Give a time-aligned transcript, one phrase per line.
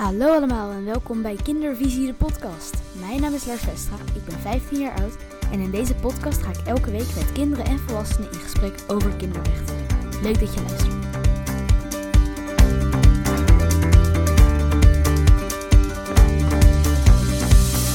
[0.00, 2.74] Hallo allemaal en welkom bij Kindervisie de podcast.
[3.00, 5.16] Mijn naam is Lars Vestra, ik ben 15 jaar oud
[5.52, 9.16] en in deze podcast ga ik elke week met kinderen en volwassenen in gesprek over
[9.16, 9.76] kinderrechten.
[10.22, 11.09] Leuk dat je luistert.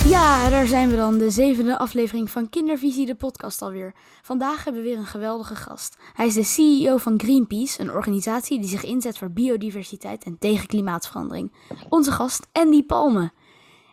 [0.09, 3.93] Ja, daar zijn we dan, de zevende aflevering van Kindervisie, de podcast alweer.
[4.21, 5.97] Vandaag hebben we weer een geweldige gast.
[6.13, 10.67] Hij is de CEO van Greenpeace, een organisatie die zich inzet voor biodiversiteit en tegen
[10.67, 11.53] klimaatverandering.
[11.89, 13.31] Onze gast, Andy Palme.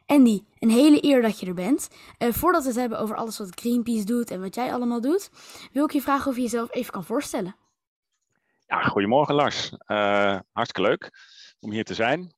[0.06, 1.88] Andy, een hele eer dat je er bent.
[2.18, 5.30] Uh, voordat we het hebben over alles wat Greenpeace doet en wat jij allemaal doet,
[5.72, 7.56] wil ik je vragen of je jezelf even kan voorstellen.
[8.66, 9.72] Ja, goedemorgen Lars.
[9.72, 11.10] Uh, hartstikke leuk
[11.60, 12.32] om hier te zijn.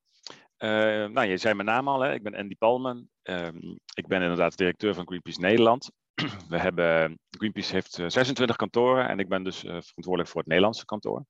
[0.58, 0.70] Uh,
[1.06, 2.12] nou, je zei mijn naam al, hè?
[2.12, 3.10] ik ben Andy Palmen.
[3.22, 5.90] Um, ik ben inderdaad directeur van Greenpeace Nederland.
[6.48, 10.48] We hebben, Greenpeace heeft 26 eh, kantoren en ik ben dus uh, verantwoordelijk voor het
[10.48, 11.24] Nederlandse kantoor.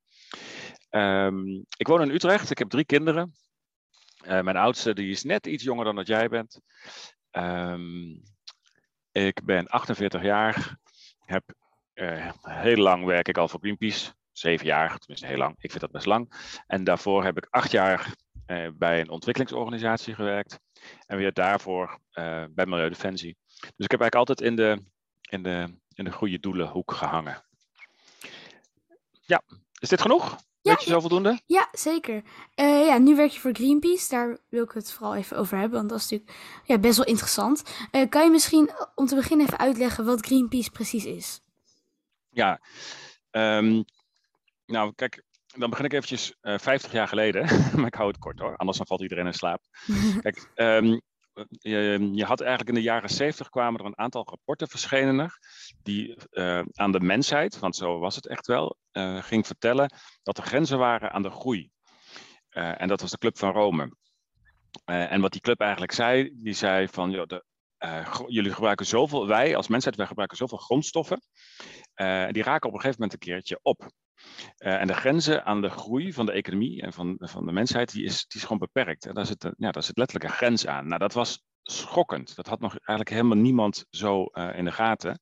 [0.90, 3.34] Um, ik woon in Utrecht, ik heb drie kinderen.
[4.24, 6.60] Uh, mijn oudste die is net iets jonger dan dat jij bent.
[9.12, 10.78] Ik ben 48 jaar,
[11.24, 11.44] heb,
[12.42, 14.12] heel lang werk ik al voor Greenpeace.
[14.32, 16.52] Zeven jaar, tenminste heel lang, ik vind dat best lang.
[16.66, 18.14] En daarvoor heb ik acht jaar
[18.46, 20.60] uh, bij een ontwikkelingsorganisatie gewerkt.
[21.06, 23.36] En weer daarvoor uh, bij Milieudefensie.
[23.46, 24.82] Dus ik heb eigenlijk altijd in de,
[25.30, 27.44] in de, in de goede doelenhoek gehangen.
[29.26, 29.42] Ja,
[29.78, 30.36] is dit genoeg?
[30.60, 31.40] Ja, Weet je zo voldoende?
[31.46, 32.22] Ja, zeker.
[32.54, 34.08] Uh, ja, nu werk je voor Greenpeace.
[34.08, 37.06] Daar wil ik het vooral even over hebben, want dat is natuurlijk ja, best wel
[37.06, 37.62] interessant.
[37.92, 41.40] Uh, kan je misschien om te beginnen even uitleggen wat Greenpeace precies is?
[42.30, 42.60] Ja,
[43.30, 43.84] um,
[44.66, 45.23] nou kijk,
[45.54, 47.42] dan begin ik eventjes uh, 50 jaar geleden,
[47.76, 49.62] maar ik hou het kort hoor, anders dan valt iedereen in slaap.
[50.22, 51.00] Kijk, um,
[51.48, 55.38] je, je, had eigenlijk in de jaren 70 kwamen er een aantal rapporten verschenen er,
[55.82, 60.38] die uh, aan de mensheid, want zo was het echt wel, uh, ging vertellen dat
[60.38, 61.72] er grenzen waren aan de groei.
[62.50, 63.96] En dat was de Club van Rome.
[64.84, 67.44] en wat die club eigenlijk zei, die zei van, joh, de,
[68.26, 71.20] jullie gebruiken zoveel, wij als mensheid, wij gebruiken zoveel grondstoffen,
[72.28, 73.92] die raken op een gegeven moment een keertje op.
[74.58, 77.92] Uh, en de grenzen aan de groei van de economie en van, van de mensheid,
[77.92, 79.06] die is, die is gewoon beperkt.
[79.06, 80.86] En daar zit, ja, daar zit letterlijk een grens aan.
[80.86, 82.36] Nou, dat was schokkend.
[82.36, 85.20] Dat had nog eigenlijk helemaal niemand zo uh, in de gaten.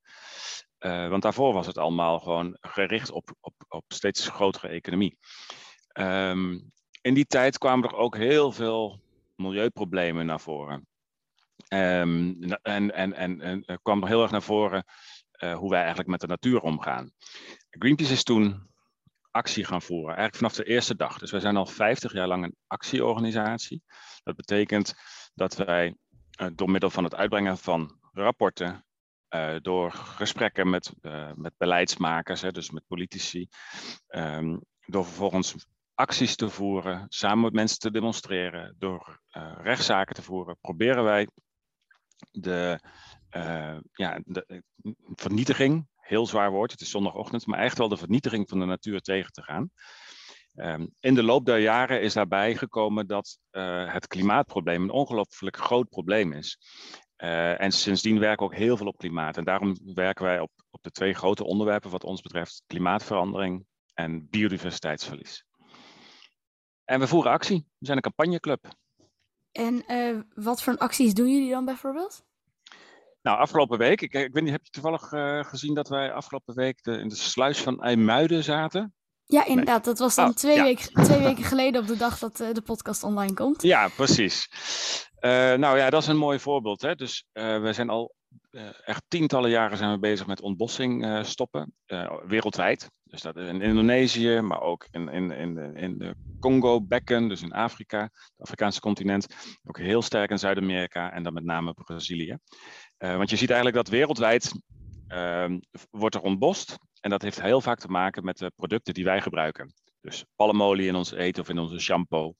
[0.79, 5.19] Uh, want daarvoor was het allemaal gewoon gericht op, op, op steeds grotere economie.
[5.93, 9.01] Um, in die tijd kwamen er ook heel veel
[9.37, 10.87] milieuproblemen naar voren.
[11.69, 14.85] Um, en, en, en, en kwam er heel erg naar voren
[15.57, 17.13] hoe wij eigenlijk met de natuur omgaan.
[17.71, 18.71] Greenpeace is toen
[19.33, 20.17] actie gaan voeren.
[20.17, 21.19] Eigenlijk vanaf de eerste dag.
[21.19, 23.83] Dus wij zijn al 50 jaar lang een actieorganisatie.
[24.23, 24.95] Dat betekent
[25.35, 25.97] dat wij
[26.41, 28.87] uh, door middel van het uitbrengen van rapporten,
[29.35, 33.49] uh, door gesprekken met, uh, met beleidsmakers, hè, dus met politici,
[34.09, 35.55] um, door vervolgens
[35.95, 39.21] acties te voeren, samen met mensen te demonstreren, door
[39.63, 41.29] rechtszaken te voeren, proberen wij
[42.31, 42.81] de,
[43.93, 44.63] ja, de
[45.15, 49.01] vernietiging heel zwaar woord, het is zondagochtend, maar echt wel de vernietiging van de natuur
[49.01, 49.71] tegen te gaan.
[50.55, 55.57] Um, in de loop der jaren is daarbij gekomen dat uh, het klimaatprobleem een ongelooflijk
[55.57, 56.59] groot probleem is.
[57.17, 59.37] Uh, en sindsdien werken we ook heel veel op klimaat.
[59.37, 64.29] En daarom werken wij op, op de twee grote onderwerpen wat ons betreft klimaatverandering en
[64.31, 65.45] biodiversiteitsverlies.
[66.85, 67.67] En we voeren actie.
[67.79, 68.65] We zijn een campagneclub.
[69.53, 72.25] En uh, wat voor acties doen jullie dan bijvoorbeeld?
[73.23, 76.55] Nou, afgelopen week, ik, ik weet niet, heb je toevallig uh, gezien dat wij afgelopen
[76.55, 78.95] week de, in de sluis van IJmuiden zaten?
[79.25, 79.85] Ja, inderdaad.
[79.85, 80.63] Dat was dan oh, twee, ja.
[80.63, 83.63] week, twee weken geleden op de dag dat uh, de podcast online komt.
[83.63, 84.49] Ja, precies.
[85.21, 86.83] Uh, nou ja, dat is een mooi voorbeeld.
[86.83, 86.95] Hè?
[86.95, 88.15] Dus we zijn al
[88.85, 91.75] echt tientallen jaren zijn we bezig met ontbossing stoppen,
[92.27, 92.91] wereldwijd.
[93.05, 97.53] Dus dat in Indonesië, maar ook in, in, in de, in de Congo-bekken, dus in
[97.53, 99.27] Afrika, het Afrikaanse continent.
[99.65, 102.39] Ook heel sterk in Zuid-Amerika en dan met name Brazilië.
[102.97, 104.53] Want je ziet eigenlijk dat wereldwijd
[105.09, 105.57] uh,
[105.91, 106.79] wordt er ontbost.
[107.01, 109.73] En dat heeft heel vaak te maken met de producten die wij gebruiken.
[110.01, 112.35] Dus palmolie in ons eten of in onze shampoo.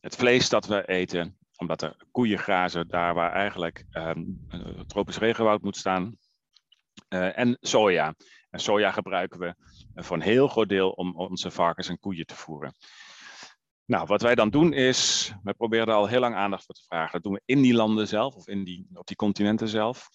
[0.00, 3.84] Het vlees dat we eten, omdat er koeien grazen daar waar eigenlijk
[4.86, 6.16] tropisch regenwoud moet staan.
[7.08, 8.14] Uh, en soja.
[8.50, 9.54] En soja gebruiken we
[9.94, 12.74] voor een heel groot deel om onze varkens en koeien te voeren.
[13.84, 16.84] Nou, wat wij dan doen is, we proberen er al heel lang aandacht voor te
[16.86, 17.12] vragen.
[17.12, 20.08] Dat doen we in die landen zelf of in die, op die continenten zelf.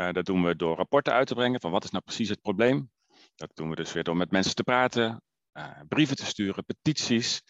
[0.00, 2.40] Uh, dat doen we door rapporten uit te brengen van wat is nou precies het
[2.40, 2.90] probleem.
[3.34, 5.22] Dat doen we dus weer door met mensen te praten,
[5.88, 7.42] brieven te sturen, petities.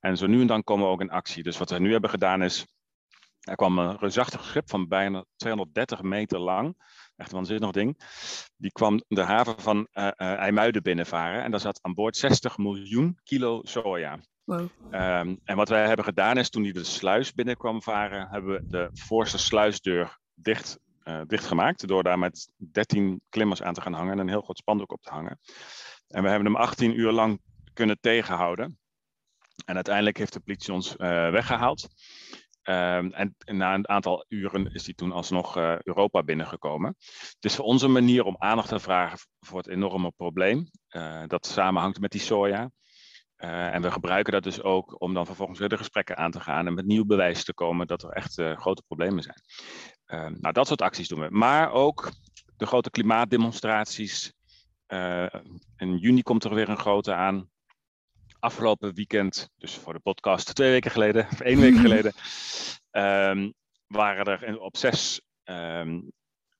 [0.00, 1.42] En zo nu en dan komen we ook in actie.
[1.42, 2.66] Dus wat we nu hebben gedaan is,
[3.46, 6.76] er kwam een reusachtig schip van bijna 230 meter lang.
[7.16, 8.00] Echt een waanzinnig ding.
[8.56, 11.42] Die kwam de haven van uh, IJmuiden binnenvaren.
[11.42, 14.18] En daar zat aan boord 60 miljoen kilo soja.
[14.44, 14.68] Wow.
[14.90, 18.62] Ehm, en wat wij hebben gedaan is, toen die de sluis binnenkwam varen, hebben we
[18.66, 21.88] de voorste sluisdeur dicht, uh, dichtgemaakt.
[21.88, 25.02] Door daar met 13 klimmers aan te gaan hangen en een heel groot spandoek op
[25.02, 25.40] te hangen.
[26.08, 27.40] En we hebben hem 18 uur lang
[27.72, 28.78] kunnen tegenhouden.
[29.64, 31.88] En uiteindelijk heeft de politie ons weggehaald.
[32.68, 36.94] Um, en, na een aantal uren is hij toen alsnog uh, Europa binnengekomen.
[36.98, 40.70] Het is voor ons een manier om aandacht te vragen voor het enorme probleem.
[40.90, 42.70] Uh, dat samenhangt met die soja.
[43.38, 46.40] Uh, en we gebruiken dat dus ook om dan vervolgens weer de gesprekken aan te
[46.40, 49.40] gaan en met nieuw bewijs te komen dat er echt grote problemen zijn.
[50.04, 51.30] Ehm, nou, dat soort acties doen we.
[51.30, 52.10] Maar ook
[52.56, 54.32] de grote klimaatdemonstraties.
[55.76, 57.50] in juni komt er weer een grote aan
[58.38, 62.12] afgelopen weekend, dus voor de podcast twee weken geleden, of één week geleden,
[62.90, 63.54] um,
[63.86, 66.12] waren er op zes um,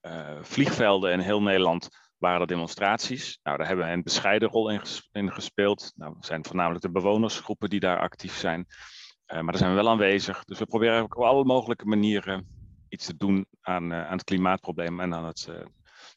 [0.03, 1.89] uh, vliegvelden in heel Nederland
[2.19, 3.39] waren er demonstraties.
[3.43, 5.93] Nou, daar hebben we een bescheiden rol in, ges in gespeeld.
[5.97, 8.59] Nou, het zijn voornamelijk de bewonersgroepen die daar actief zijn.
[8.59, 10.45] Uh, maar daar zijn we wel aanwezig.
[10.45, 12.47] Dus we proberen op alle mogelijke manieren
[12.89, 15.49] iets te doen aan, uh, aan het klimaatprobleem en aan het,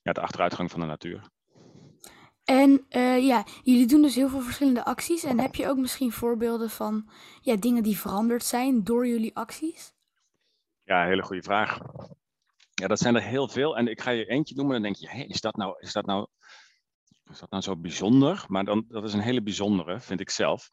[0.02, 1.30] ja, de achteruitgang van de natuur.
[2.44, 2.86] En
[3.20, 5.24] uh, ja, jullie doen dus heel veel verschillende acties.
[5.24, 7.10] En heb je ook misschien voorbeelden van
[7.42, 9.94] ja, dingen die veranderd zijn door jullie acties?
[10.84, 11.80] Ja, hele goede vraag.
[12.74, 13.78] Ja, dat zijn er heel veel.
[13.78, 16.06] En ik ga je eentje noemen, dan denk je, hey, is, dat nou, is, dat
[16.06, 16.28] nou,
[17.32, 18.46] is dat nou zo bijzonder?
[18.48, 20.70] Maar dan, dat is een hele bijzondere, vind ik zelf.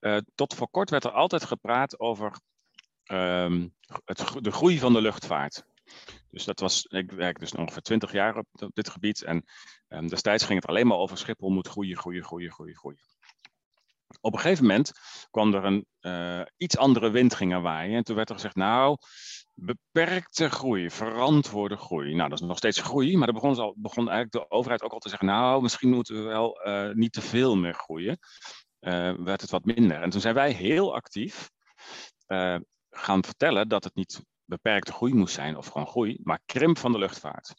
[0.00, 2.40] Uh, tot voor kort werd er altijd gepraat over
[3.12, 3.74] um,
[4.04, 5.64] het, de groei van de luchtvaart.
[6.30, 9.22] Dus dat was, ik werk dus ongeveer 20 jaar op, dit gebied.
[9.22, 9.44] En
[9.88, 13.00] um, destijds ging het alleen maar over Schiphol moet groeien, groeien, groeien, groeien, groeien.
[14.20, 14.92] Op een gegeven moment
[15.30, 17.96] kwam er een uh, iets andere wind ging waaien.
[17.96, 18.96] En toen werd er gezegd, nou,
[19.54, 22.14] beperkte groei, verantwoorde groei.
[22.14, 24.92] Nou, dat is nog steeds groei, maar dan begon, al, begon eigenlijk de overheid ook
[24.92, 28.18] al te zeggen, nou, misschien moeten we wel uh, niet te veel meer groeien.
[28.80, 30.02] Uh, werd het wat minder.
[30.02, 31.50] En toen zijn wij heel actief
[32.90, 36.92] gaan vertellen dat het niet beperkte groei moest zijn, of gewoon groei, maar krimp van
[36.92, 37.54] de luchtvaart.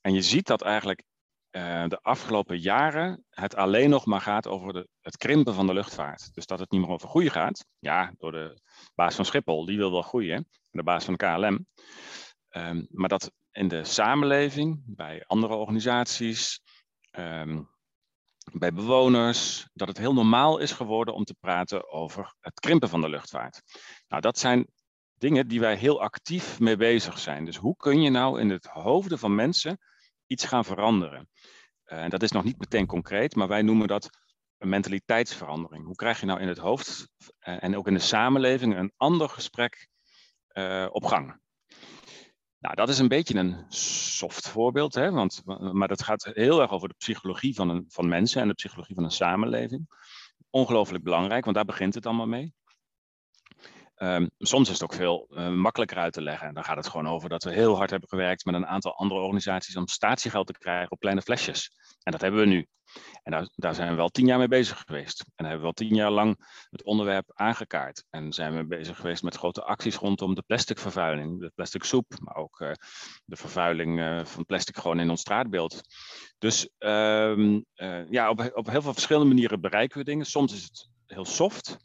[0.00, 1.02] En je ziet dat eigenlijk
[1.50, 5.72] uh, de afgelopen jaren het alleen nog maar gaat over de, het krimpen van de
[5.72, 6.34] luchtvaart.
[6.34, 7.66] Dus dat het niet meer over groei gaat.
[7.78, 8.60] Ja, door de
[8.94, 11.66] baas van Schiphol, die wil wel groeien, de baas van de KLM.
[12.48, 16.60] Ehm, maar dat in de samenleving, bij andere organisaties,
[17.10, 17.70] um,
[18.52, 23.00] bij bewoners, dat het heel normaal is geworden om te praten over het krimpen van
[23.00, 23.62] de luchtvaart.
[24.08, 24.66] Nou, dat zijn
[25.18, 27.44] dingen die wij heel actief mee bezig zijn.
[27.44, 29.78] Dus hoe kun je nou in het hoofden van mensen
[30.26, 31.28] iets gaan veranderen?
[31.86, 34.10] Uh, en dat is nog niet meteen concreet, maar wij noemen dat
[34.58, 35.84] een mentaliteitsverandering.
[35.84, 39.28] Hoe krijg je nou in het hoofd uh, en ook in de samenleving een ander
[39.28, 39.88] gesprek
[40.52, 41.40] uh, op gang?
[42.58, 45.10] Nou, dat is een beetje een soft voorbeeld, hè?
[45.10, 45.42] Want,
[45.72, 48.94] maar dat gaat heel erg over de psychologie van, een, van mensen en de psychologie
[48.94, 49.86] van een samenleving.
[50.50, 52.54] Ongelooflijk belangrijk, want daar begint het allemaal mee.
[53.98, 56.48] Um, soms is het ook veel uh, makkelijker uit te leggen.
[56.48, 58.96] En dan gaat het gewoon over dat we heel hard hebben gewerkt met een aantal
[58.96, 61.70] andere organisaties om statiegeld te krijgen op kleine flesjes.
[62.02, 62.66] En dat hebben we nu.
[63.22, 65.20] En daar, zijn we wel tien jaar mee bezig geweest.
[65.20, 68.04] En hebben we wel tien jaar lang het onderwerp aangekaart.
[68.10, 72.36] En zijn we bezig geweest met grote acties rondom de plasticvervuiling, de plastic soep, maar
[72.36, 72.70] ook uh,
[73.24, 75.80] de vervuiling uh, van plastic gewoon in ons straatbeeld.
[76.38, 77.64] Dus um,
[78.10, 80.26] ja, op, op heel veel verschillende manieren bereiken we dingen.
[80.26, 81.76] Soms is het heel soft,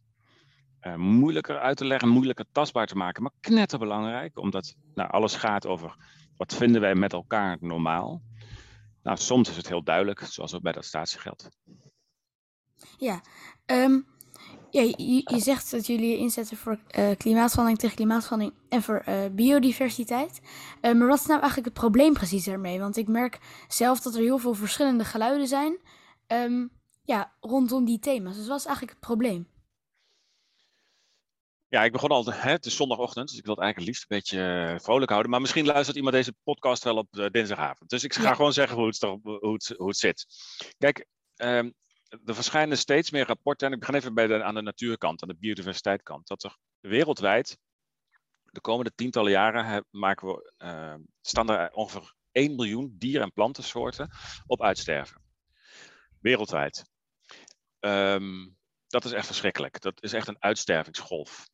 [0.87, 5.67] uh, moeilijker uit te leggen, moeilijker tastbaar te maken, maar knetterbelangrijk, omdat nou, alles gaat
[5.67, 5.95] over
[6.37, 8.21] wat vinden wij met elkaar normaal.
[9.03, 11.49] Nou, soms is het heel duidelijk, zoals ook bij dat statiegeld.
[12.97, 13.21] Ja,
[14.69, 20.41] ja je, zegt dat jullie inzetten voor uh, klimaatverandering, tegen klimaatverandering en voor uh, biodiversiteit.
[20.81, 22.79] Maar wat is nou eigenlijk het probleem precies daarmee?
[22.79, 25.77] Want ik merk zelf dat er heel veel verschillende geluiden zijn
[26.27, 26.71] um,
[27.03, 28.35] ja, rondom die thema's.
[28.35, 29.47] Dus wat is eigenlijk het probleem?
[31.73, 34.17] Ja, ik begon al, hè, het is zondagochtend, dus ik wil het eigenlijk liefst een
[34.17, 35.31] beetje eh, vrolijk houden.
[35.31, 37.89] Maar misschien luistert iemand deze podcast wel op uh, dinsdagavond.
[37.89, 38.33] Dus ik ga ja.
[38.33, 40.25] gewoon zeggen hoe het, hoe het, hoe het zit.
[40.77, 41.73] Kijk, um,
[42.25, 43.67] er verschijnen steeds meer rapporten.
[43.67, 46.27] En ik begin even bij de, aan de natuurkant, aan de biodiversiteitkant.
[46.27, 47.57] Dat er wereldwijd
[48.43, 54.09] de komende tientallen jaren maken we, uh, staan er ongeveer 1 miljoen dier- en plantensoorten
[54.45, 55.21] op uitsterven.
[56.19, 56.83] Wereldwijd.
[57.79, 59.81] Um, dat is echt verschrikkelijk.
[59.81, 61.51] Dat is echt een uitstervingsgolf.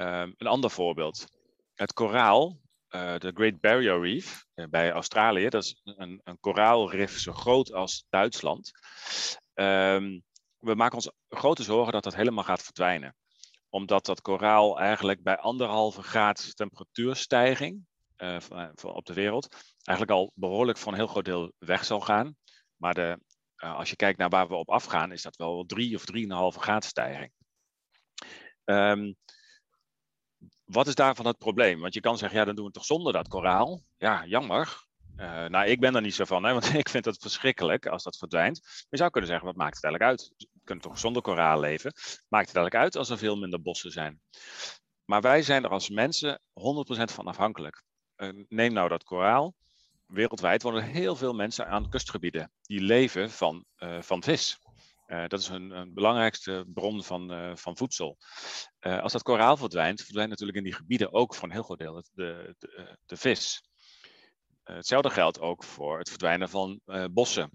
[0.00, 1.26] Um, een ander voorbeeld.
[1.74, 7.18] Het koraal, uh, de Great Barrier Reef uh, bij Australië, dat is een, een koraalrif
[7.18, 8.70] zo groot als Duitsland.
[9.54, 10.22] Um,
[10.58, 13.16] we maken ons grote zorgen dat dat helemaal gaat verdwijnen.
[13.68, 17.86] Omdat dat koraal eigenlijk bij anderhalve graad temperatuurstijging
[18.16, 18.36] uh,
[18.82, 22.36] op de wereld eigenlijk al behoorlijk voor een heel groot deel weg zal gaan.
[22.76, 23.18] Maar de,
[23.56, 26.84] als je kijkt naar waar we op afgaan, is dat wel drie of drieënhalve graad
[26.84, 27.32] stijging.
[28.64, 29.12] Ehm,
[30.64, 31.80] wat is daarvan het probleem?
[31.80, 33.82] Want je kan zeggen, ja, dan doen we het toch zonder dat koraal.
[33.96, 34.86] Ja, jammer.
[35.16, 38.02] Uh, nou, ik ben er niet zo van, hè, want ik vind het verschrikkelijk als
[38.02, 38.86] dat verdwijnt.
[38.88, 40.34] Je zou kunnen zeggen, wat maakt het eigenlijk uit?
[40.36, 41.92] We kunnen toch zonder koraal leven?
[42.28, 44.20] Maakt het eigenlijk uit als er veel minder bossen zijn?
[45.04, 46.52] Maar wij zijn er als mensen 100%
[47.04, 47.82] van afhankelijk.
[48.16, 49.54] Uh, neem nou dat koraal.
[50.06, 54.58] Wereldwijd wonen heel veel mensen aan kustgebieden die leven van, uh, van vis.
[55.08, 58.18] Uh, dat is een, een, belangrijkste bron van, uh, van voedsel.
[58.80, 61.78] Uh, als dat koraal verdwijnt, verdwijnt natuurlijk in die gebieden ook voor een heel groot
[61.78, 63.62] deel de, de, de vis.
[64.62, 67.50] hetzelfde geldt ook voor het verdwijnen van bossen.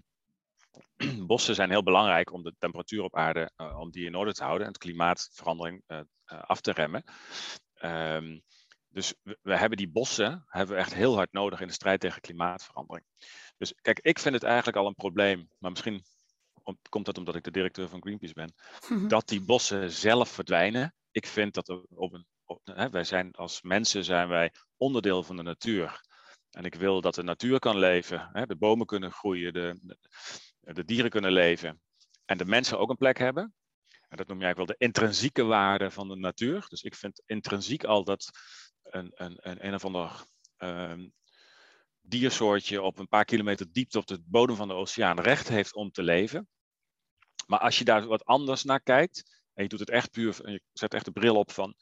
[1.26, 4.66] bossen zijn heel belangrijk om de temperatuur op aarde om die in orde te houden
[4.66, 5.82] en het klimaatverandering
[6.24, 7.04] af te remmen.
[7.82, 8.42] Um,
[8.88, 12.00] dus we, we, hebben die bossen hebben we echt heel hard nodig in de strijd
[12.00, 13.06] tegen klimaatverandering.
[13.56, 16.04] Dus kijk, ik vind het eigenlijk al een probleem, maar misschien
[16.88, 18.54] komt dat omdat ik de directeur van Greenpeace ben,
[18.88, 19.08] mhm.
[19.08, 20.94] dat die bossen zelf verdwijnen.
[21.10, 25.22] Ik vind dat er op een, op, hè, wij zijn als mensen zijn wij onderdeel
[25.22, 26.00] van de natuur.
[26.50, 29.96] En ik wil dat de natuur kan leven, hè, de bomen kunnen groeien, de,
[30.60, 31.80] de, dieren kunnen leven
[32.24, 33.54] en de mensen ook een plek hebben.
[34.08, 36.66] En dat noem je eigenlijk wel de intrinsieke waarde van de natuur.
[36.68, 38.30] Dus ik vind intrinsiek al dat
[38.82, 40.24] een, een, een, een of ander
[40.58, 41.12] um,
[42.00, 45.90] diersoortje op een paar kilometer diepte op de bodem van de oceaan recht heeft om
[45.90, 46.48] te leven.
[47.46, 50.62] Maar als je daar wat anders naar kijkt, en je doet het echt puur, je
[50.72, 51.74] zet echt de bril op van,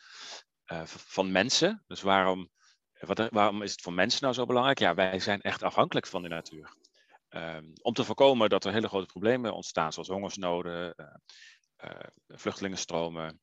[0.72, 1.84] uh, van mensen.
[1.86, 2.50] Dus waarom,
[2.98, 4.78] wat, waarom is het voor mensen nou zo belangrijk?
[4.78, 6.76] Ja, wij zijn echt afhankelijk van de natuur.
[7.28, 11.06] Um, om te voorkomen dat er hele grote problemen ontstaan, zoals hongersnoden, uh,
[11.84, 13.40] uh, vluchtelingenstromen,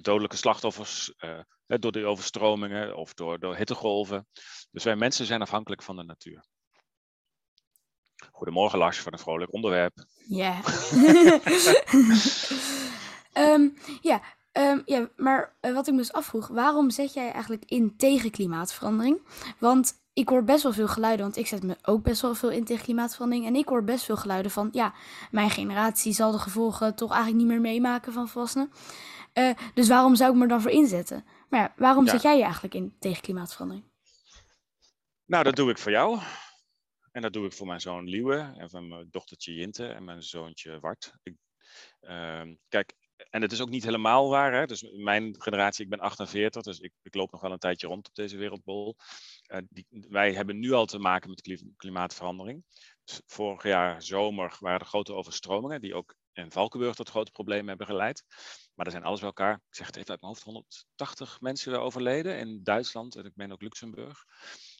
[0.00, 1.14] dodelijke slachtoffers
[1.66, 4.28] door de overstromingen of door, door hittegolven.
[4.70, 6.44] Dus wij mensen zijn afhankelijk van de natuur.
[8.32, 10.04] Goedemorgen Lars, voor een vrolijk onderwerp.
[10.28, 10.60] Ja.
[13.34, 14.20] um, ja,
[14.52, 18.30] um, ja, maar uh, wat ik me dus afvroeg, waarom zet jij eigenlijk in tegen
[18.30, 19.18] klimaatverandering?
[19.58, 22.50] Want ik hoor best wel veel geluiden, want ik zet me ook best wel veel
[22.50, 23.46] in tegen klimaatverandering.
[23.46, 24.94] En ik hoor best veel geluiden van, ja,
[25.30, 28.72] mijn generatie zal de gevolgen toch eigenlijk niet meer meemaken van volwassenen.
[29.34, 31.24] Uh, dus waarom zou ik me dan voor inzetten?
[31.48, 32.10] Maar ja, waarom ja.
[32.10, 33.84] zet jij je eigenlijk in tegen klimaatverandering?
[35.26, 36.18] Nou, dat doe ik voor jou.
[37.16, 40.22] En dat doe ik voor mijn zoon Liewe en van mijn dochtertje Jinte en mijn
[40.22, 41.12] zoontje Wart.
[41.22, 41.34] Ik,
[42.00, 42.94] uh, kijk,
[43.30, 44.52] en het is ook niet helemaal waar.
[44.52, 44.66] Hè?
[44.66, 48.08] Dus mijn generatie, ik ben 48, dus ik, ik loop nog wel een tijdje rond
[48.08, 48.96] op deze wereldbol.
[49.46, 52.64] Uh, die, wij hebben nu al te maken met klimaatverandering.
[53.04, 57.68] Dus vorig jaar zomer waren er grote overstromingen, die ook in Valkenburg tot grote problemen
[57.68, 58.24] hebben geleid.
[58.74, 61.80] Maar er zijn alles bij elkaar, ik zeg het even uit mijn hoofd, 180 mensen
[61.80, 64.24] overleden in Duitsland en ik ben ook Luxemburg.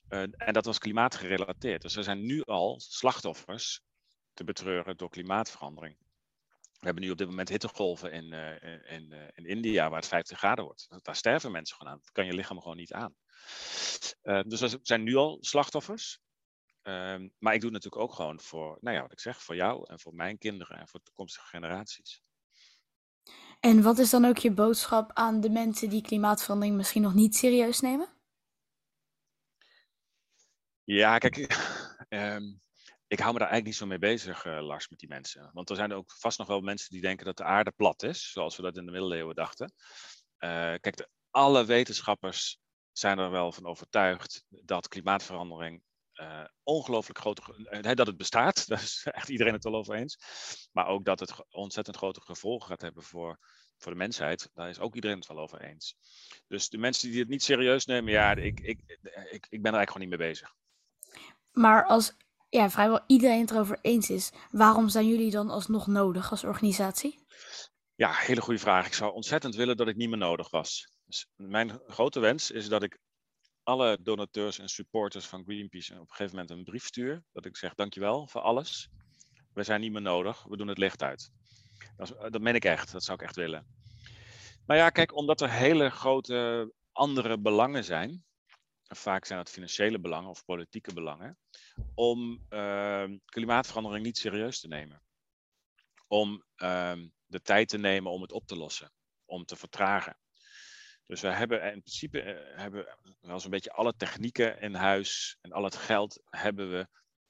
[0.09, 1.83] En dat was klimaatgerelateerd.
[1.83, 3.81] Dus er zijn nu al slachtoffers
[4.35, 5.97] te betreuren door klimaatverandering.
[6.79, 10.09] We hebben nu op dit moment hittegolven in, uh, in, uh, in India waar het
[10.09, 10.89] 50 graden wordt.
[11.03, 11.99] Daar sterven mensen gewoon aan.
[11.99, 13.15] Dat kan je lichaam gewoon niet aan.
[14.23, 16.21] dus er zijn nu al slachtoffers.
[16.83, 19.57] Ehm, maar ik doe het natuurlijk ook gewoon voor, nou ja, wat ik zeg, voor
[19.57, 22.23] jou en voor mijn kinderen en voor toekomstige generaties.
[23.61, 27.37] En wat is dan ook je boodschap aan de mensen die klimaatverandering misschien nog niet
[27.37, 28.16] serieus nemen?
[30.87, 31.37] Ja, kijk,
[32.09, 32.61] um,
[33.15, 35.51] ik hou me daar eigenlijk niet zo mee bezig, uh, Lars, met die mensen.
[35.53, 38.31] Want er zijn ook vast nog wel mensen die denken dat de aarde plat is,
[38.31, 39.73] zoals we dat in de middeleeuwen dachten.
[40.39, 42.59] Uh, kijk, alle wetenschappers
[42.93, 45.83] zijn er wel van overtuigd dat klimaatverandering
[46.15, 50.19] uh, ongelooflijk grote, dat het bestaat, daar is echt iedereen het wel over eens.
[50.73, 53.39] Maar ook dat het ontzettend grote gevolgen gaat hebben voor,
[53.77, 55.97] voor de mensheid, daar is ook iedereen het wel over eens.
[56.47, 58.81] Dus de mensen die het niet serieus nemen, ja, ik, ik,
[59.31, 60.55] ik, ik ben er eigenlijk gewoon niet mee bezig.
[61.59, 62.17] Maar als
[62.49, 67.27] ja, vrijwel iedereen het erover eens is, waarom zijn jullie dan alsnog nodig als organisatie?
[67.95, 68.87] Ja, hele goede vraag.
[68.87, 70.89] Ik zou ontzettend willen dat ik niet meer nodig was.
[71.05, 72.99] Dus mijn grote wens is dat ik
[73.63, 77.23] alle donateurs en supporters van Greenpeace op een gegeven moment een brief stuur.
[77.33, 78.89] Dat ik zeg dankjewel voor alles.
[79.53, 80.45] We zijn niet meer nodig.
[80.45, 81.31] We doen het licht uit.
[81.97, 82.93] Dat, is, dat meen ik echt.
[82.93, 83.67] Dat zou ik echt willen.
[84.67, 88.25] Nou ja, kijk, omdat er hele grote andere belangen zijn.
[88.83, 91.39] Vaak zijn het financiële belangen of politieke belangen.
[91.95, 95.03] Om uh, klimaatverandering niet serieus te nemen.
[96.07, 96.93] Om uh,
[97.27, 98.93] de tijd te nemen om het op te lossen.
[99.25, 100.19] Om te vertragen.
[101.07, 105.53] Dus we hebben in principe uh, hebben wel zo'n beetje alle technieken in huis en
[105.53, 106.89] al het geld hebben we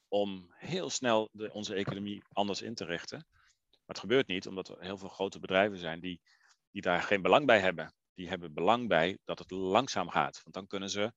[0.08, 3.26] om heel snel de, onze economie anders in te richten.
[3.86, 6.20] Maar het gebeurt niet, omdat er heel veel grote bedrijven zijn die,
[6.70, 7.94] die daar geen belang bij hebben.
[8.14, 10.40] Die hebben belang bij dat het langzaam gaat.
[10.42, 11.12] Want dan kunnen ze,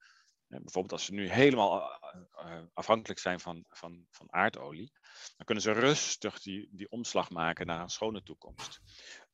[0.50, 2.00] bijvoorbeeld als ze nu helemaal
[2.46, 4.92] uh, afhankelijk zijn van, van, van aardolie,
[5.38, 8.80] dan kunnen ze rustig die, die omslag maken naar een schone toekomst.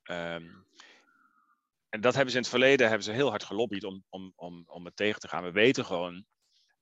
[0.03, 0.65] Um,
[1.89, 4.63] en dat hebben ze in het verleden hebben ze heel hard gelobbyd om, om, om,
[4.67, 5.43] om het tegen te gaan.
[5.43, 6.25] We weten gewoon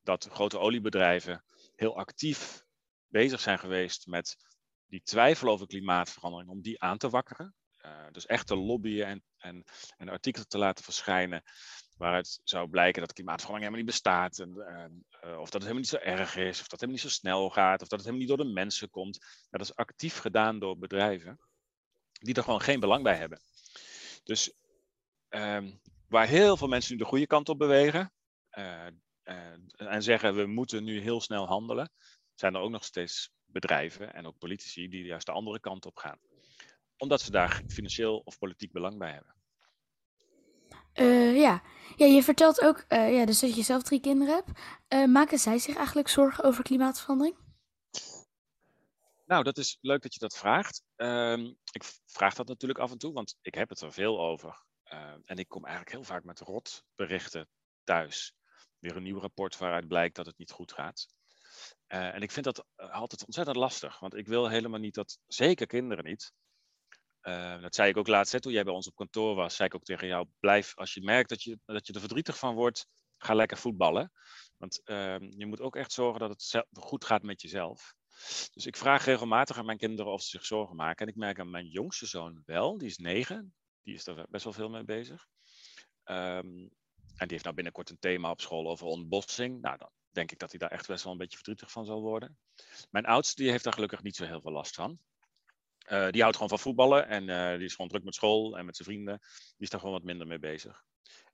[0.01, 2.63] dat grote oliebedrijven heel actief
[3.07, 4.37] bezig zijn geweest met
[4.87, 7.55] die twijfel over klimaatverandering, om die aan te wakkeren.
[8.11, 9.63] Dus echt te lobbyen en, en,
[9.97, 11.43] en artikelen te laten verschijnen
[11.97, 14.39] waaruit zou blijken dat klimaatverandering helemaal niet bestaat.
[14.39, 14.49] En,
[15.29, 17.19] uh, of dat het helemaal niet zo erg is, of dat het helemaal niet zo
[17.19, 19.19] snel gaat, of dat het helemaal niet door de mensen komt.
[19.49, 21.39] dat is actief gedaan door bedrijven
[22.11, 23.41] die er gewoon geen belang bij hebben.
[24.23, 24.53] Dus
[25.29, 28.13] um, waar heel veel mensen nu de goede kant op bewegen
[28.57, 28.85] uh,
[29.75, 31.91] en zeggen we moeten nu heel snel handelen,
[32.35, 35.97] zijn er ook nog steeds bedrijven en ook politici die juist de andere kant op
[35.97, 36.19] gaan.
[36.97, 39.35] Omdat ze daar financieel of politiek belang bij hebben.
[40.99, 41.61] Uh, ja.
[41.95, 44.59] ja, je vertelt ook uh, ja, dus dat je zelf drie kinderen hebt.
[44.89, 47.37] Uh, maken zij zich eigenlijk zorgen over klimaatverandering?
[49.25, 50.83] Nou, dat is leuk dat je dat vraagt.
[50.95, 54.63] Ehm, ik vraag dat natuurlijk af en toe, want ik heb het er veel over.
[54.83, 57.49] Ehm, en ik kom eigenlijk heel vaak met rotberichten
[57.83, 58.33] thuis.
[58.79, 61.07] Weer een nieuw rapport waaruit blijkt dat het niet goed gaat.
[61.87, 66.03] en ik vind dat altijd ontzettend lastig, want ik wil helemaal niet dat, zeker kinderen
[66.03, 66.33] niet,
[67.23, 69.67] uh, dat zei ik ook laatst, hè, toen jij bij ons op kantoor was, zei
[69.67, 72.55] ik ook tegen jou, blijf, als je merkt dat je, dat je er verdrietig van
[72.55, 72.87] wordt,
[73.17, 74.11] ga lekker voetballen.
[74.57, 77.95] Want uh, je moet ook echt zorgen dat het goed gaat met jezelf.
[78.53, 81.05] Dus ik vraag regelmatig aan mijn kinderen of ze zich zorgen maken.
[81.05, 83.53] En ik merk aan mijn jongste zoon wel, die is negen,
[83.83, 85.27] die is er best wel veel mee bezig.
[86.05, 86.71] Um,
[87.15, 89.61] en die heeft nou binnenkort een thema op school over ontbossing.
[89.61, 92.01] Nou, dan denk ik dat hij daar echt best wel een beetje verdrietig van zal
[92.01, 92.37] worden.
[92.89, 94.99] Mijn oudste die heeft daar gelukkig niet zo heel veel last van.
[95.91, 98.65] Uh, die houdt gewoon van voetballen en uh, die is gewoon druk met school en
[98.65, 99.19] met zijn vrienden.
[99.19, 100.83] Die is daar gewoon wat minder mee bezig.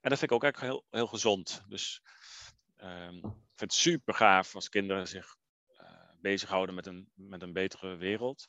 [0.00, 1.62] En dat vind ik ook eigenlijk heel, heel gezond.
[1.68, 2.02] Dus
[2.76, 5.36] um, ik vind het super gaaf als kinderen zich
[5.80, 8.48] uh, bezighouden met een, met een betere wereld.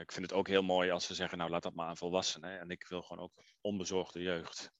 [0.00, 2.60] ik vind het ook heel mooi als ze zeggen, nou laat dat maar aan volwassenen.
[2.60, 4.72] En ik wil gewoon ook onbezorgde jeugd.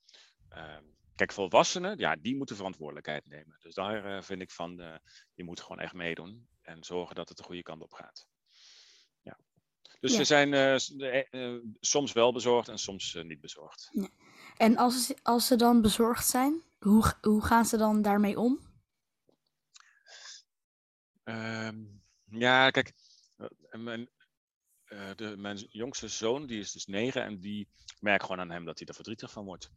[0.49, 3.59] Ehm, kijk, volwassenen, ja, die moeten verantwoordelijkheid nemen.
[3.61, 5.01] Dus daar vind ik van,
[5.35, 6.49] die moeten gewoon echt meedoen.
[6.63, 8.30] En zorgen dat het de goede kant op gaat.
[10.01, 10.53] Dus ze zijn
[11.33, 13.89] uh, soms wel bezorgd en soms niet bezorgd.
[13.93, 14.09] Ja.
[14.57, 18.69] En als, als ze dan bezorgd zijn, hoe, hoe gaan ze dan daarmee om?
[21.25, 22.93] Um, ja, kijk,
[23.71, 24.09] mijn,
[25.17, 27.69] de, mijn jongste zoon, die is dus negen en die
[28.01, 29.71] merkt gewoon aan hem dat hij er verdrietig van wordt.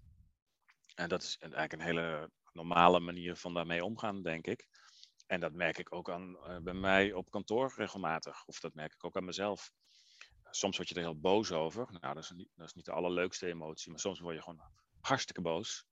[0.95, 4.67] En dat is eigenlijk een hele normale manier van daarmee omgaan, denk ik.
[5.27, 8.45] En dat merk ik ook aan, uh, bij mij op kantoor regelmatig.
[8.45, 9.71] Of dat merk ik ook aan mezelf
[10.55, 11.87] soms word je er heel boos over.
[11.99, 14.61] Nou, dat is, niet, dat is niet de allerleukste emotie, maar soms word je gewoon
[15.01, 15.85] hartstikke boos.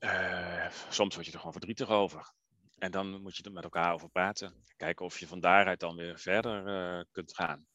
[0.00, 2.32] Uh, soms word je er gewoon verdrietig over.
[2.78, 4.64] En dan moet je er met elkaar over praten.
[4.76, 7.66] Kijken of je van daaruit dan weer verder uh, kunt gaan.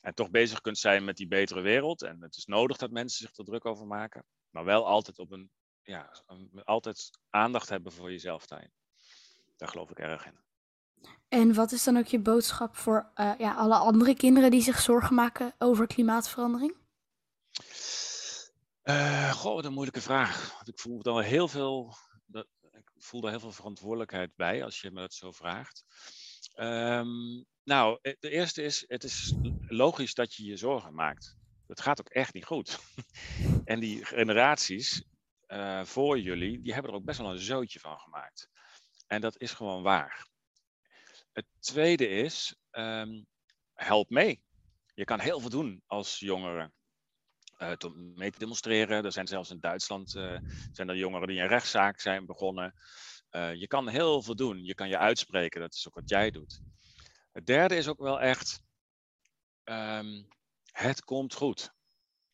[0.00, 2.02] En toch bezig kunt zijn met die betere wereld.
[2.02, 4.24] En het is nodig dat mensen zich er druk over maken.
[4.50, 5.50] Maar wel altijd op een,
[5.82, 6.10] ja,
[6.64, 8.72] altijd aandacht hebben voor jezelf daarin.
[9.56, 10.47] Daar geloof ik erg in.
[11.28, 14.80] En wat is dan ook je boodschap voor uh, ja, alle andere kinderen die zich
[14.80, 16.76] zorgen maken over klimaatverandering?
[18.82, 20.60] Uh, goh, wat een moeilijke vraag.
[20.64, 21.94] Ik voel dan heel veel,
[22.70, 25.84] ik voel daar heel veel verantwoordelijkheid bij als je me dat zo vraagt.
[26.56, 29.34] Um, nou, eh, de eerste is, het is
[29.66, 31.36] logisch dat je je zorgen maakt.
[31.66, 32.78] Het gaat ook echt niet goed.
[33.64, 35.04] en die generaties
[35.82, 38.48] voor jullie, die hebben er ook best wel een zootje van gemaakt.
[39.06, 40.26] En dat is gewoon waar.
[41.38, 43.26] Het tweede is, um,
[43.74, 44.42] help mee.
[44.94, 46.72] Je kan heel veel doen als jongere.
[47.58, 47.72] Uh,
[48.14, 49.04] mee te demonstreren.
[49.04, 50.38] Er zijn zelfs in Duitsland uh,
[50.72, 52.74] zijn er jongeren die een rechtszaak zijn begonnen.
[53.30, 54.64] Uh, je kan heel veel doen.
[54.64, 55.60] Je kan je uitspreken.
[55.60, 56.60] Dat is ook wat jij doet.
[57.32, 58.62] Het derde is ook wel echt.
[59.64, 60.28] Um,
[60.72, 61.72] het komt goed.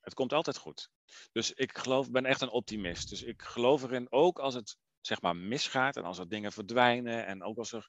[0.01, 0.91] Het komt altijd goed.
[1.33, 3.09] Dus ik geloof, ben echt een optimist.
[3.09, 7.27] Dus ik geloof erin, ook als het zeg maar misgaat en als er dingen verdwijnen
[7.27, 7.89] en ook als er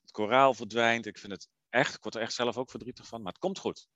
[0.00, 1.06] het koraal verdwijnt.
[1.06, 3.58] Ik vind het echt, ik word er echt zelf ook verdrietig van, maar het komt
[3.58, 3.88] goed.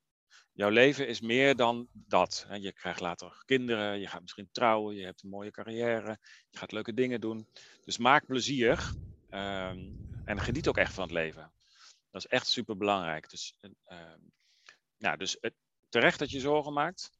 [0.53, 2.47] Jouw leven is meer dan dat.
[2.59, 6.17] Je krijgt later kinderen, je gaat misschien trouwen, je hebt een mooie carrière,
[6.49, 7.47] je gaat leuke dingen doen.
[7.83, 8.93] Dus maak plezier
[9.29, 11.51] um, en geniet ook echt van het leven.
[12.11, 13.29] Dat is echt super belangrijk.
[13.29, 13.55] Dus,
[13.87, 15.37] um, dus
[15.89, 17.11] terecht dat je zorgen maakt.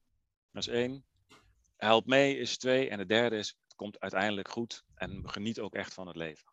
[0.52, 1.06] Dat is één.
[1.78, 2.90] Help mee is twee.
[2.90, 4.84] En de derde is, komt uiteindelijk goed.
[4.96, 6.52] En geniet ook echt van het leven.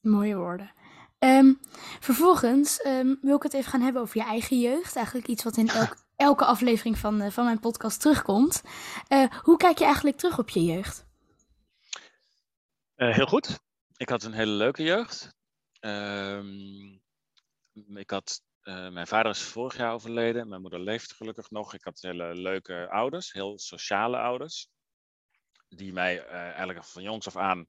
[0.00, 0.72] Mooie woorden.
[1.18, 1.60] Um,
[2.00, 4.96] vervolgens um, wil ik het even gaan hebben over je eigen jeugd.
[4.96, 8.62] Eigenlijk iets wat in elk, elke aflevering van, uh, van mijn podcast terugkomt.
[9.08, 11.06] Uh, hoe kijk je eigenlijk terug op je jeugd?
[12.96, 13.58] Uh, heel goed.
[13.96, 15.34] Ik had een hele leuke jeugd.
[15.80, 17.02] Um,
[17.94, 18.42] ik had,
[18.90, 20.48] mijn vader is vorig jaar overleden.
[20.48, 21.74] Mijn moeder leeft gelukkig nog.
[21.74, 24.68] Ik had hele leuke ouders, heel sociale ouders.
[25.76, 27.66] Die mij uh, eigenlijk van jongs af aan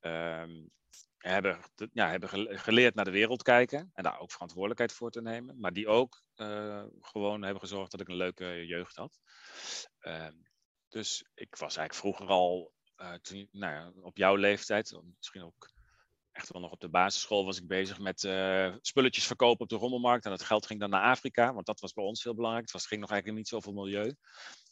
[0.00, 0.70] um,
[1.18, 1.60] hebben,
[1.92, 2.28] ja, hebben
[2.58, 6.22] geleerd naar de wereld kijken en daar ook verantwoordelijkheid voor te nemen, maar die ook
[6.36, 9.18] uh, gewoon hebben gezorgd dat ik een leuke jeugd had.
[10.00, 10.28] Uh,
[10.88, 12.72] dus ik was eigenlijk vroeger al,
[13.22, 15.72] toen, nou ja, op jouw leeftijd, misschien ook
[16.32, 18.20] echt wel nog op de basisschool, was ik bezig met
[18.80, 20.24] spulletjes verkopen op de rommelmarkt.
[20.24, 22.64] En dat geld ging dan naar Afrika, want dat was bij ons heel belangrijk.
[22.64, 24.14] Het, was, ging nog eigenlijk niet zo over milieu,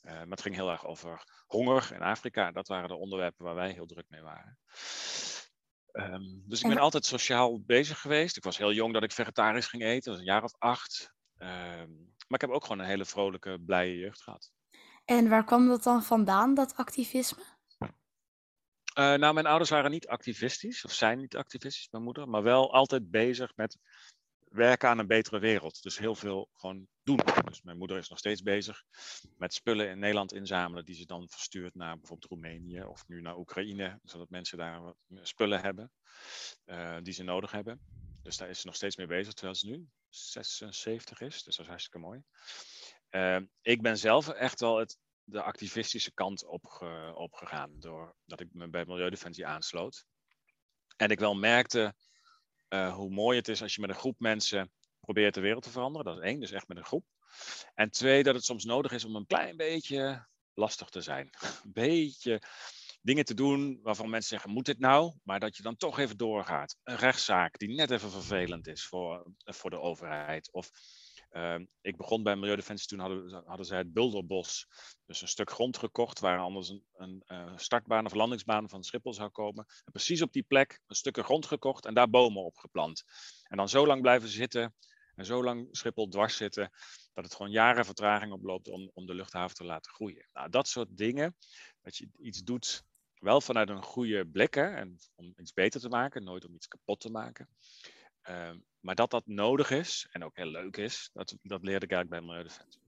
[0.03, 2.53] maar het ging heel erg over honger in Afrika.
[2.53, 4.59] Dat waren de onderwerpen waar wij heel druk mee waren.
[5.93, 8.37] Um, dus ik ben altijd sociaal bezig geweest.
[8.37, 11.15] Ik was heel jong dat ik vegetarisch ging eten, dat was een jaar of acht.
[11.39, 14.51] Um, maar ik heb ook gewoon een hele vrolijke, blije jeugd gehad.
[15.05, 17.43] En waar kwam dat dan vandaan, dat activisme?
[19.01, 22.73] Uh, nou, mijn ouders waren niet activistisch, of zijn niet activistisch, mijn moeder, maar wel
[22.73, 23.79] altijd bezig met
[24.49, 25.83] werken aan een betere wereld.
[25.83, 27.21] Dus heel veel gewoon doen.
[27.45, 28.83] Dus mijn moeder is nog steeds bezig
[29.37, 33.37] met spullen in Nederland inzamelen, die ze dan verstuurt naar bijvoorbeeld Roemenië of nu naar
[33.37, 35.93] Oekraïne, zodat mensen daar wat spullen hebben
[36.65, 37.81] uh, die ze nodig hebben.
[38.23, 41.43] Dus daar is ze nog steeds mee bezig, terwijl ze nu 76 is.
[41.43, 42.23] Dus dat is hartstikke mooi.
[43.11, 44.99] Uh, ik ben zelf echt wel het,
[45.31, 50.05] de activistische kant opge, opgegaan, doordat ik me bij Milieudefensie aansloot.
[50.97, 51.95] En ik wel merkte
[52.69, 55.71] uh, hoe mooi het is als je met een groep mensen probeert de wereld te
[55.71, 56.07] veranderen.
[56.07, 57.05] Dat is één, dus echt met een groep.
[57.75, 61.31] En twee, dat het soms nodig is om een klein beetje lastig te zijn.
[61.65, 62.43] Een beetje
[63.03, 65.15] dingen te doen waarvan mensen zeggen, moet dit nou?
[65.23, 66.77] Maar dat je dan toch even doorgaat.
[66.83, 70.53] Een rechtszaak die net even vervelend is voor, voor de overheid.
[70.53, 70.71] Of
[71.81, 74.67] ik begon bij Milieudefensie, toen hadden, hadden zij het Bulderbos.
[75.07, 79.15] Dus een stuk grond gekocht waar anders een, een uh, startbaan of landingsbaan van Schiphol
[79.15, 79.65] zou komen.
[79.85, 83.05] En precies op die plek een stukje grond gekocht en daar bomen opgeplant.
[83.43, 84.75] En dan zo lang blijven zitten
[85.15, 86.71] en zo lang Schiphol dwars zitten,
[87.13, 90.29] dat het gewoon jaren vertraging oploopt om, om de luchthaven te laten groeien.
[90.33, 91.37] Nou, dat soort dingen,
[91.81, 96.25] dat je iets doet wel vanuit een goede blik, en om iets beter te maken,
[96.25, 97.49] nooit om iets kapot te maken.
[98.29, 101.93] Uh, maar dat dat nodig is en ook heel leuk is, dat, dat leerde ik
[101.93, 102.81] eigenlijk bij Milieudefensie.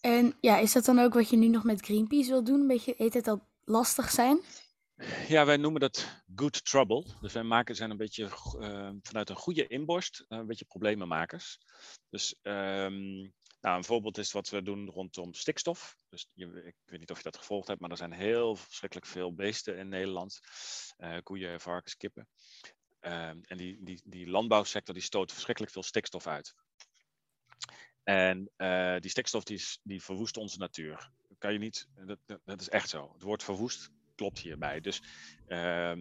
[0.00, 2.60] En ja, is dat dan ook wat je nu nog met Greenpeace wil doen?
[2.60, 4.40] Een beetje, heet het al lastig zijn?
[5.28, 7.04] Ja, wij noemen dat good trouble.
[7.20, 8.24] Dus wij maken zijn een beetje
[8.58, 11.58] uh, vanuit een goede inborst, een beetje problemenmakers.
[12.08, 15.96] Dus um, nou, een voorbeeld is wat we doen rondom stikstof.
[16.08, 19.08] Dus je, ik weet niet of je dat gevolgd hebt, maar er zijn heel verschrikkelijk
[19.08, 20.40] veel beesten in Nederland.
[20.98, 22.28] Uh, koeien, varkens, kippen.
[23.00, 26.54] Uh, en die, die, die landbouwsector die stoot verschrikkelijk veel stikstof uit.
[28.02, 31.10] En uh, die stikstof die, die verwoest onze natuur.
[31.38, 33.10] Kan je niet, dat, dat is echt zo.
[33.12, 34.80] Het woord verwoest klopt hierbij.
[34.80, 35.02] Dus
[35.48, 35.92] uh,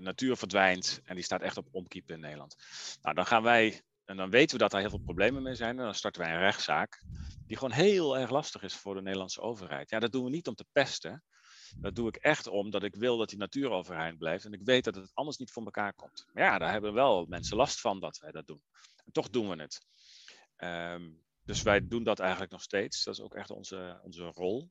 [0.00, 2.56] natuur verdwijnt en die staat echt op omkiepen in Nederland.
[3.02, 5.78] Nou, dan gaan wij en dan weten we dat daar heel veel problemen mee zijn.
[5.78, 7.02] En dan starten wij een rechtszaak.
[7.46, 9.90] Die gewoon heel erg lastig is voor de Nederlandse overheid.
[9.90, 11.22] Ja, dat doen we niet om te pesten.
[11.76, 14.44] Dat doe ik echt omdat ik wil dat die natuur overeind blijft.
[14.44, 16.26] En ik weet dat het anders niet voor elkaar komt.
[16.32, 18.62] Maar ja, daar hebben wel mensen last van dat wij dat doen.
[19.04, 19.80] En toch doen we het.
[20.56, 23.04] Um, dus wij doen dat eigenlijk nog steeds.
[23.04, 24.70] Dat is ook echt onze, onze rol.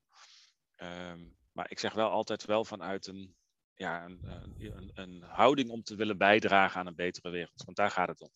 [0.78, 3.36] Um, maar ik zeg wel altijd wel vanuit een,
[3.74, 4.20] ja, een,
[4.58, 7.64] een, een houding om te willen bijdragen aan een betere wereld.
[7.66, 8.32] Want daar gaat het om.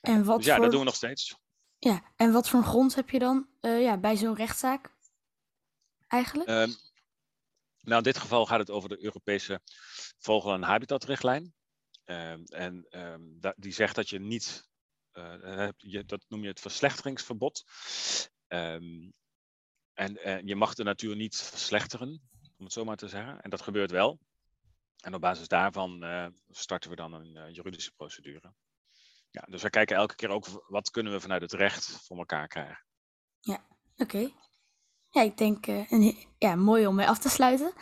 [0.00, 0.62] En wat dus ja, voor...
[0.62, 1.38] dat doen we nog steeds.
[1.78, 4.94] Ja, en wat voor grond heb je dan uh, ja, bij zo'n rechtszaak
[6.06, 6.48] eigenlijk?
[6.48, 6.74] Um,
[7.80, 9.60] nou, in dit geval gaat het over de Europese
[10.18, 11.54] vogel- en habitatrichtlijn.
[12.04, 14.68] Um, en um, die zegt dat je niet,
[15.12, 17.64] uh, je, dat noem je het verslechteringsverbod.
[18.46, 19.14] en,
[19.94, 22.08] en je mag de natuur niet verslechteren,
[22.58, 23.40] om het zo maar te zeggen.
[23.40, 24.18] En dat gebeurt wel.
[25.00, 28.54] En op basis daarvan uh, starten we dan een juridische procedure.
[29.30, 32.48] Ja, dus we kijken elke keer ook wat kunnen we vanuit het recht voor elkaar
[32.48, 32.84] krijgen.
[33.40, 33.66] Ja,
[33.96, 34.32] oké.
[35.10, 37.72] Ja, ik denk uh, een, ja, mooi om mee af te sluiten.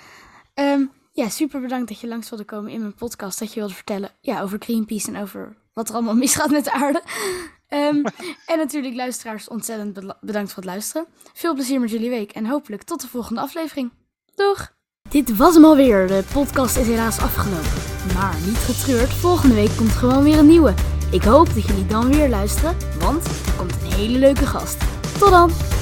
[0.55, 3.39] Um, ja, super bedankt dat je langs wilde komen in mijn podcast.
[3.39, 6.73] Dat je wilde vertellen ja, over Greenpeace en over wat er allemaal misgaat met de
[6.73, 7.03] aarde.
[7.69, 8.05] Um,
[8.53, 11.07] en natuurlijk luisteraars ontzettend bedankt voor het luisteren.
[11.33, 13.93] Veel plezier met jullie week en hopelijk tot de volgende aflevering.
[14.35, 14.77] Doeg!
[15.11, 16.07] Dit was hem alweer.
[16.07, 18.15] De podcast is helaas afgelopen.
[18.15, 20.75] Maar niet getreurd, volgende week komt gewoon weer een nieuwe.
[21.11, 24.79] Ik hoop dat jullie dan weer luisteren, want er komt een hele leuke gast.
[25.19, 25.78] Tot dan!